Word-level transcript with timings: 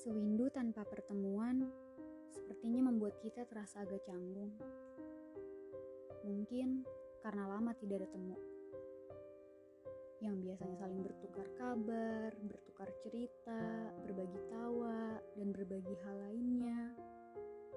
Sewindu 0.00 0.48
tanpa 0.48 0.80
pertemuan 0.88 1.68
sepertinya 2.32 2.88
membuat 2.88 3.20
kita 3.20 3.44
terasa 3.44 3.84
agak 3.84 4.00
canggung. 4.08 4.48
Mungkin 6.24 6.88
karena 7.20 7.44
lama 7.44 7.76
tidak 7.76 8.08
bertemu. 8.08 8.32
Yang 10.24 10.36
biasanya 10.40 10.76
saling 10.80 11.04
bertukar 11.04 11.44
kabar, 11.52 12.32
bertukar 12.32 12.88
cerita, 13.04 13.92
berbagi 14.00 14.40
tawa, 14.48 15.20
dan 15.36 15.52
berbagi 15.52 15.92
hal 16.08 16.16
lainnya. 16.32 16.96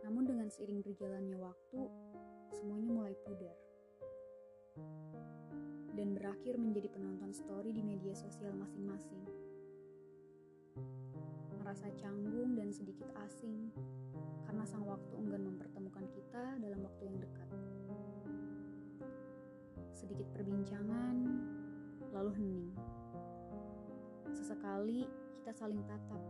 Namun 0.00 0.24
dengan 0.24 0.48
seiring 0.48 0.80
berjalannya 0.80 1.36
waktu, 1.36 1.84
semuanya 2.56 2.96
mulai 2.96 3.14
pudar. 3.28 3.60
Dan 5.92 6.16
berakhir 6.16 6.56
menjadi 6.56 6.88
penonton 6.96 7.36
story 7.36 7.76
di 7.76 7.84
media 7.84 8.16
sosial 8.16 8.56
masing-masing 8.56 9.35
merasa 11.76 12.08
canggung 12.08 12.56
dan 12.56 12.72
sedikit 12.72 13.04
asing 13.28 13.68
karena 14.48 14.64
sang 14.64 14.88
waktu 14.88 15.12
enggan 15.20 15.44
mempertemukan 15.44 16.08
kita 16.08 16.56
dalam 16.56 16.80
waktu 16.80 17.02
yang 17.04 17.20
dekat. 17.20 17.48
Sedikit 19.92 20.24
perbincangan, 20.32 21.20
lalu 22.16 22.32
hening. 22.40 22.72
Sesekali 24.32 25.04
kita 25.36 25.52
saling 25.52 25.84
tatap, 25.84 26.24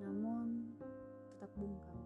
namun 0.00 0.72
tetap 1.36 1.52
bungkam. 1.60 2.00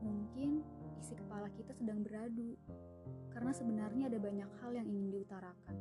Mungkin 0.00 0.64
isi 0.96 1.12
kepala 1.12 1.52
kita 1.52 1.76
sedang 1.76 2.00
beradu, 2.00 2.56
karena 3.36 3.52
sebenarnya 3.52 4.08
ada 4.08 4.16
banyak 4.16 4.50
hal 4.64 4.72
yang 4.72 4.88
ingin 4.88 5.12
diutarakan, 5.12 5.76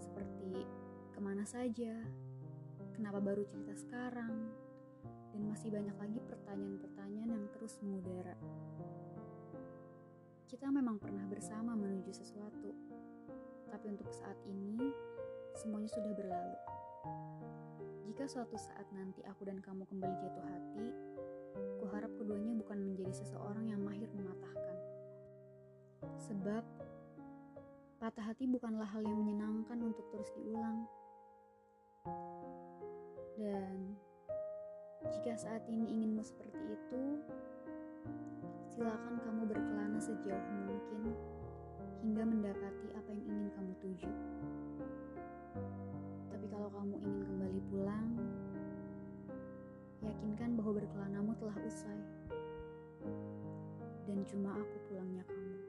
seperti 0.00 0.64
ke 1.12 1.20
mana 1.20 1.44
saja, 1.44 2.00
kenapa 3.14 3.30
baru 3.30 3.46
cerita 3.46 3.74
sekarang, 3.78 4.50
dan 5.06 5.42
masih 5.46 5.70
banyak 5.70 5.94
lagi 6.02 6.18
pertanyaan-pertanyaan 6.18 7.30
yang 7.30 7.46
terus 7.54 7.78
mengudara. 7.78 8.34
Kita 10.50 10.66
memang 10.66 10.98
pernah 10.98 11.22
bersama 11.30 11.78
menuju 11.78 12.10
sesuatu, 12.10 12.74
tapi 13.70 13.86
untuk 13.86 14.10
saat 14.10 14.34
ini 14.50 14.90
semuanya 15.54 15.94
sudah 15.94 16.10
berlalu. 16.10 16.58
Jika 18.10 18.26
suatu 18.26 18.58
saat 18.58 18.90
nanti 18.90 19.22
aku 19.30 19.46
dan 19.46 19.62
kamu 19.62 19.86
kembali 19.86 20.14
jatuh 20.18 20.46
hati, 20.50 20.86
kuharap 21.86 22.10
keduanya 22.18 22.50
bukan 22.58 22.82
menjadi 22.82 23.14
seseorang 23.14 23.70
yang 23.70 23.78
mahir 23.78 24.10
mematahkan. 24.10 24.78
Sebab 26.18 26.66
patah 28.02 28.26
hati 28.26 28.50
bukanlah 28.50 28.90
hal 28.90 29.06
yang 29.06 29.22
menyenangkan 29.22 29.78
untuk 29.86 30.02
terus 30.10 30.34
diulang. 30.34 30.82
Jika 35.24 35.40
saat 35.40 35.64
ini 35.72 35.88
inginmu 35.88 36.20
seperti 36.20 36.60
itu, 36.68 37.16
silakan 38.68 39.16
kamu 39.24 39.48
berkelana 39.48 39.96
sejauh 39.96 40.52
mungkin 40.68 41.16
hingga 42.04 42.28
mendapati 42.28 42.92
apa 42.92 43.08
yang 43.08 43.24
ingin 43.32 43.48
kamu 43.56 43.72
tuju. 43.80 44.12
Tapi 46.28 46.44
kalau 46.52 46.68
kamu 46.76 47.00
ingin 47.00 47.24
kembali 47.24 47.60
pulang, 47.72 48.08
yakinkan 50.04 50.60
bahwa 50.60 50.84
berkelanamu 50.84 51.32
telah 51.40 51.56
usai. 51.72 52.00
Dan 54.04 54.28
cuma 54.28 54.60
aku 54.60 54.76
pulangnya 54.92 55.24
kamu. 55.24 55.63